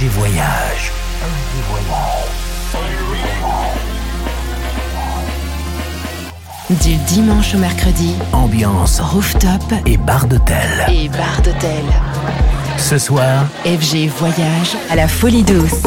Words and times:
FG 0.00 0.06
Voyage. 0.06 0.92
Du 6.70 6.96
dimanche 7.06 7.54
au 7.54 7.58
mercredi, 7.58 8.14
Ambiance 8.32 9.00
rooftop 9.00 9.50
et 9.84 9.98
bar 9.98 10.26
d'hôtel. 10.26 10.56
et 10.88 11.10
bar 11.10 11.42
d'hôtel. 11.44 11.84
Ce 12.78 12.96
soir, 12.96 13.44
FG 13.66 14.08
Voyage 14.08 14.74
à 14.90 14.96
la 14.96 15.06
folie 15.06 15.42
douce. 15.42 15.82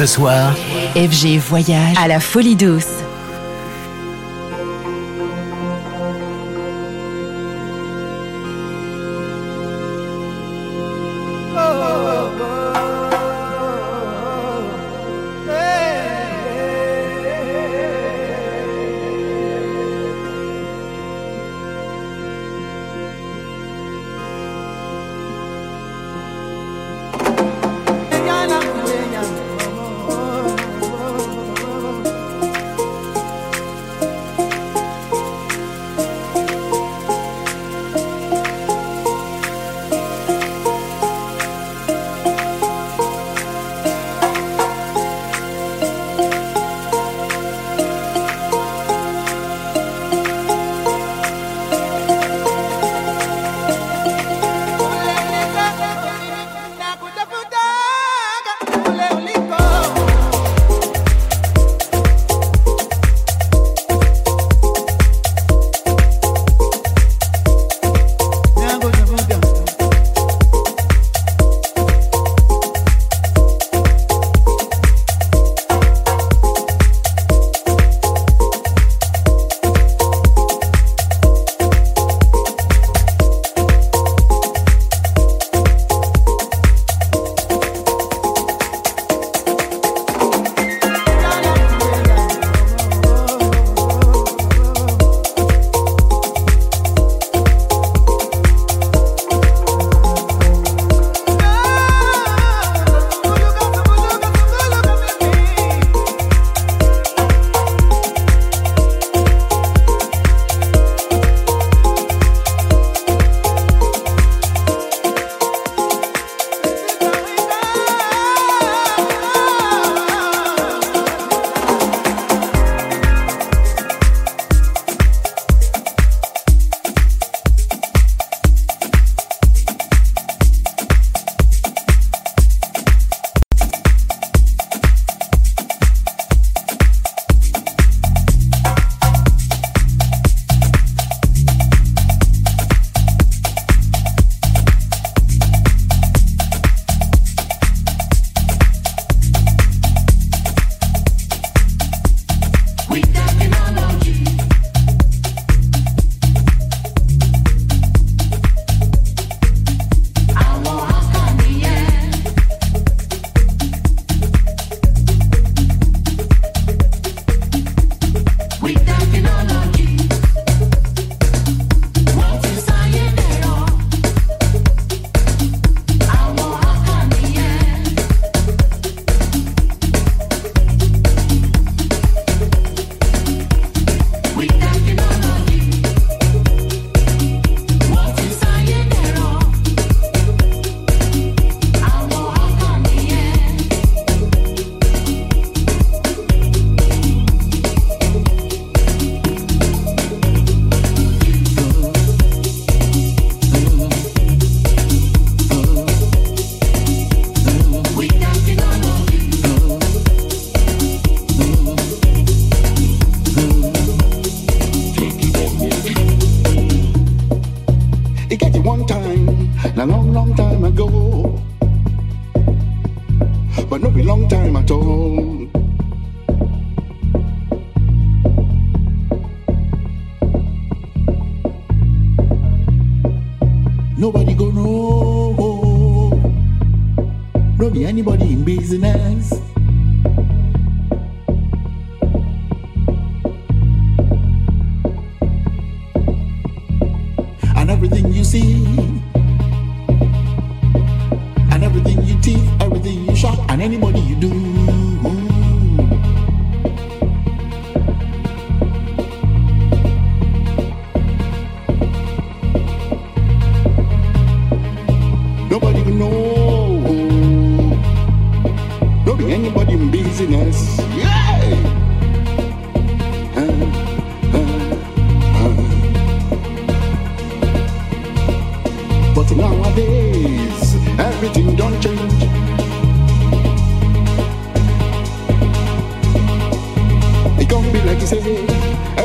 Ce 0.00 0.06
soir, 0.06 0.54
FG 0.96 1.36
Voyage 1.36 1.94
à 2.02 2.08
la 2.08 2.20
Folie 2.20 2.56
Douce. 2.56 2.99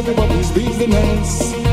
everybody's 0.08 0.52
business. 0.52 1.65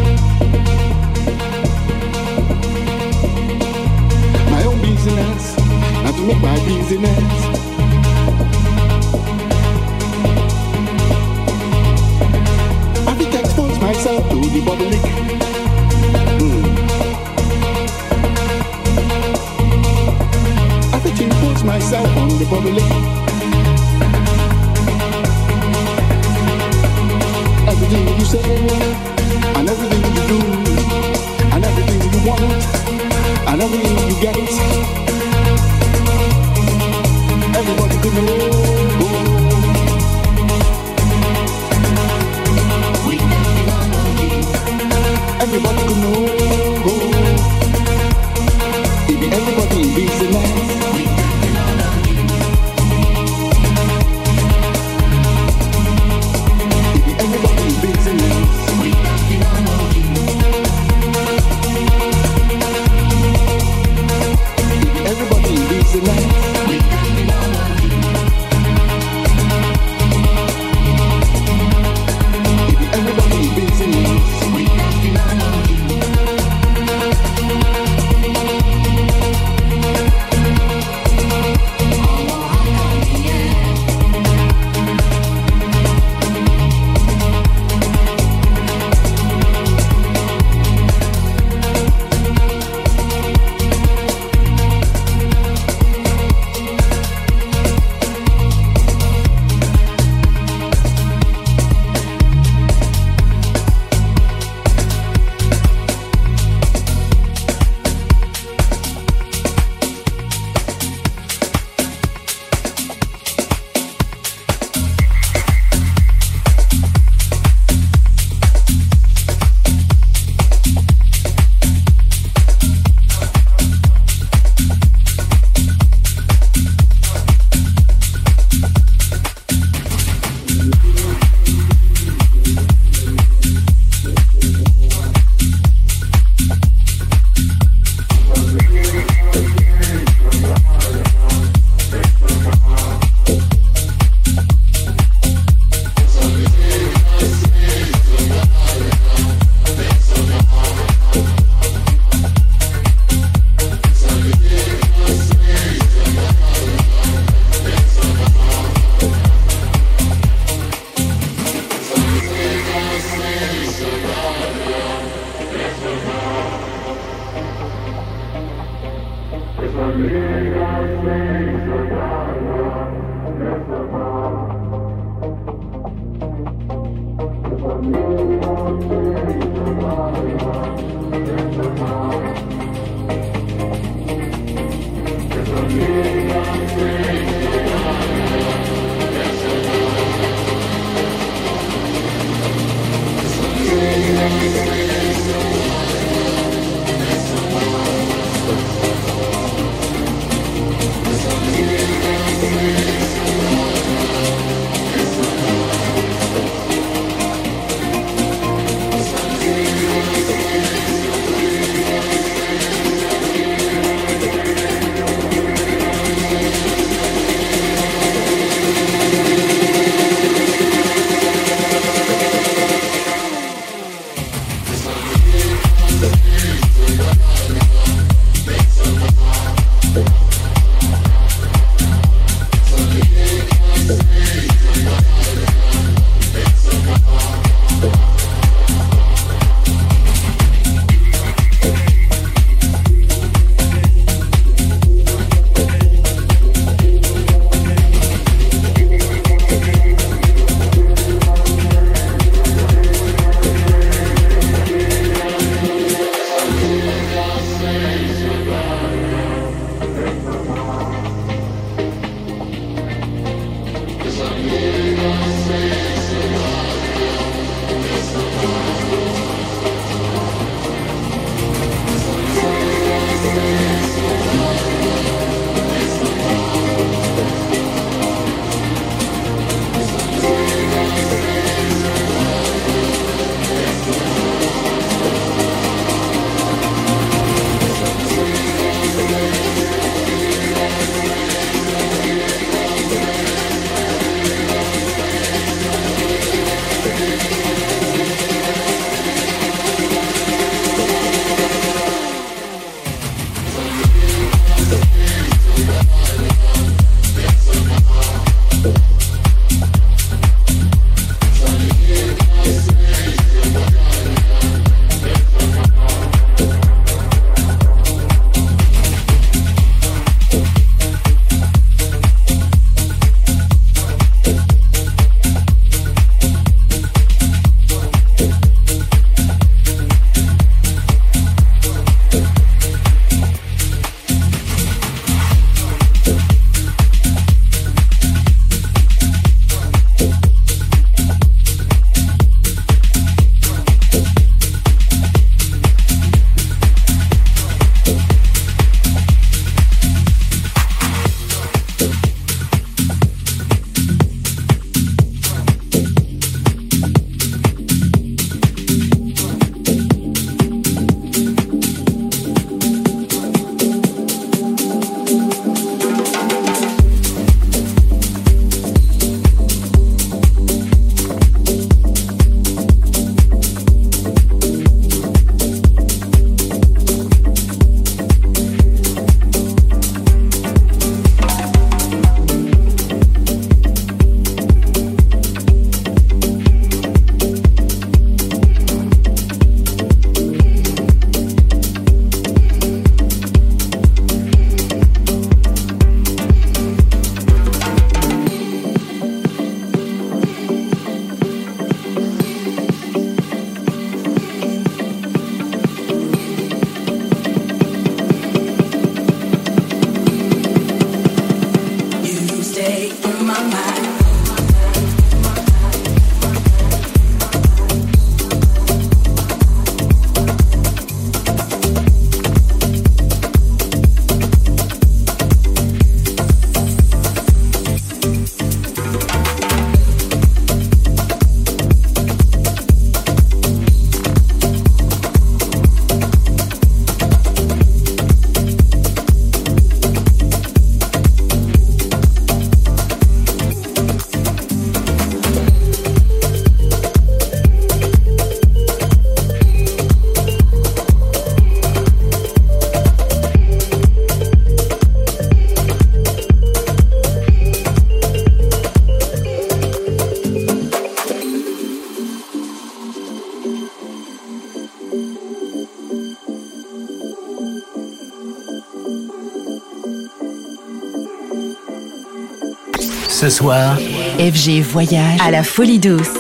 Soir, 473.33 473.79
FG 474.19 474.61
Voyage 474.61 475.19
à 475.25 475.31
la 475.31 475.43
folie 475.43 475.79
douce. 475.79 476.13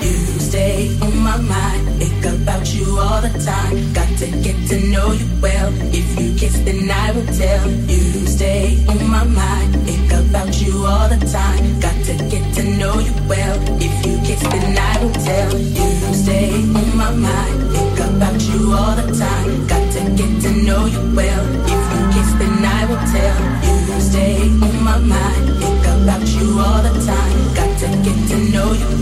You 0.00 0.38
stay 0.38 0.90
on 1.02 1.12
my 1.16 1.36
mind, 1.36 1.98
think 1.98 2.24
about 2.24 2.64
you 2.72 2.86
all 2.96 3.20
the 3.20 3.32
time. 3.44 3.92
Got 3.92 4.06
to 4.18 4.26
get 4.40 4.56
to 4.68 4.76
know 4.88 5.12
you 5.12 5.26
well. 5.42 5.72
If 5.92 6.20
you 6.20 6.36
kiss, 6.36 6.60
then 6.64 6.88
I 6.88 7.10
will 7.10 7.26
tell. 7.26 7.68
You 7.88 8.26
stay 8.26 8.78
on 8.86 9.10
my 9.10 9.24
mind, 9.24 9.74
think 9.84 10.12
about 10.12 10.54
you 10.60 10.86
all 10.86 11.08
the 11.08 11.18
time. 11.26 11.80
Got 11.80 11.98
to 12.06 12.14
get 12.30 12.54
to 12.54 12.62
know 12.78 13.00
you 13.00 13.12
well. 13.26 13.58
If 13.82 14.06
you 14.06 14.18
kiss, 14.24 14.40
then 14.42 14.78
I 14.78 15.02
will 15.02 15.12
tell. 15.12 15.58
You 15.58 16.14
stay 16.14 16.52
on 16.52 16.96
my 16.96 17.10
mind, 17.14 17.72
think 17.72 17.98
about 17.98 18.40
you 18.42 18.72
all 18.72 18.94
the 18.94 19.12
time. 19.18 19.37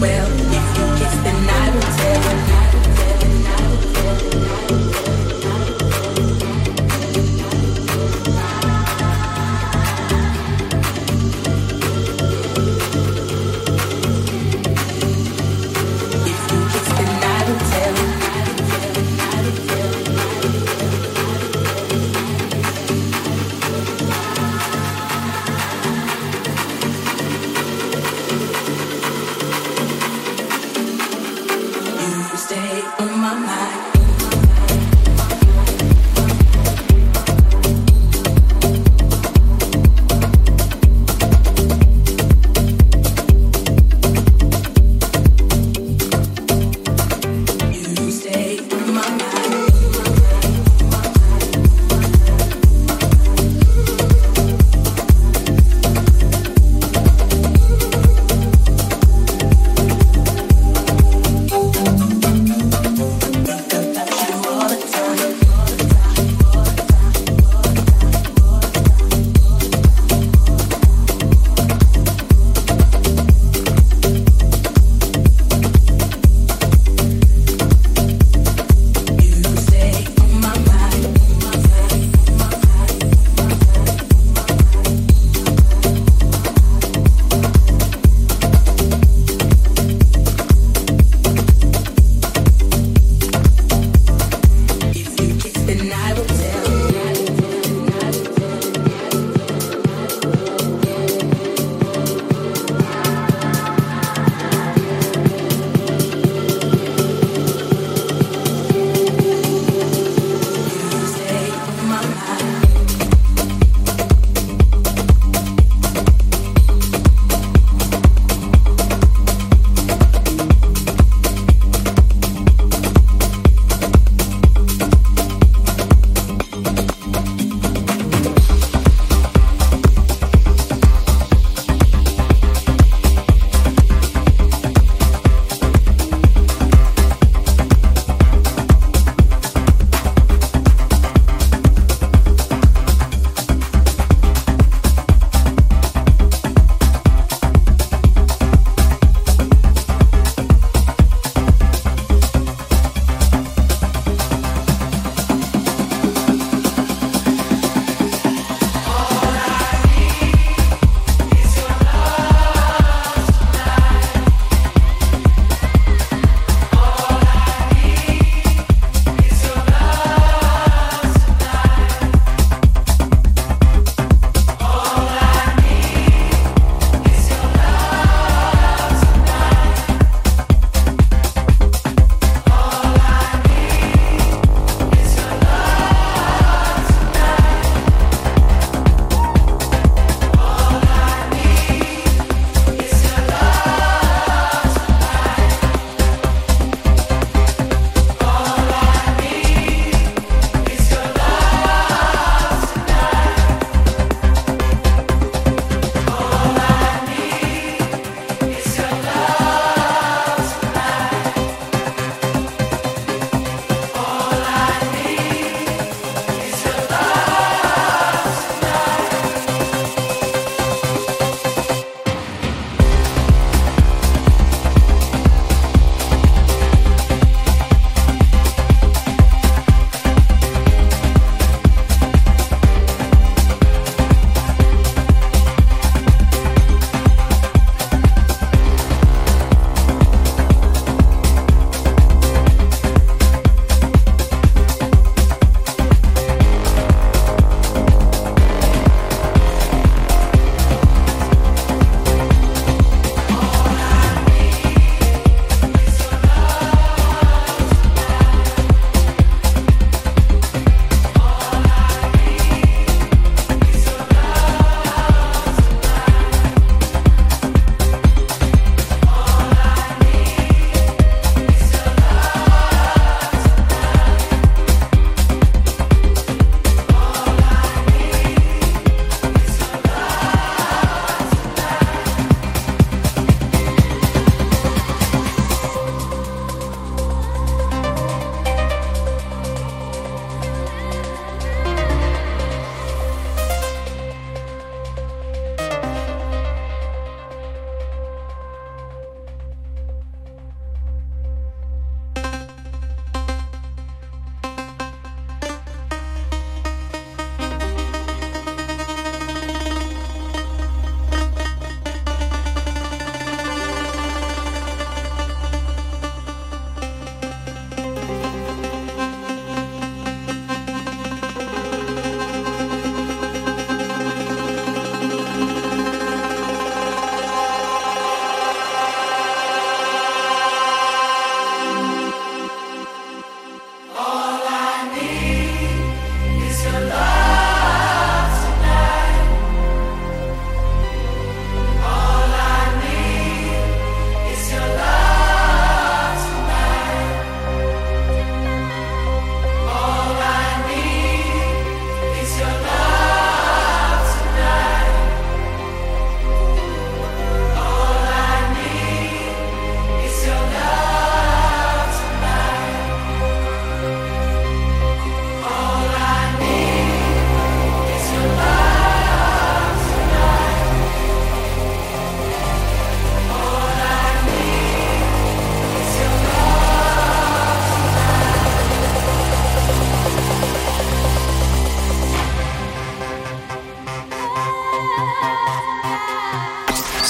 Well. 0.00 0.35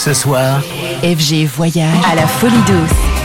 Ce 0.07 0.15
soir, 0.15 0.63
FG 1.03 1.47
Voyage 1.47 1.99
à 2.09 2.15
la 2.15 2.29
Folie 2.29 2.55
Douce. 2.69 3.16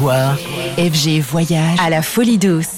FG 0.00 1.20
Voyage 1.20 1.76
à 1.80 1.90
la 1.90 2.02
Folie 2.02 2.38
Douce. 2.38 2.77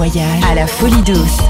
Voyage 0.00 0.42
à 0.50 0.54
la 0.54 0.66
folie 0.66 1.02
douce. 1.02 1.49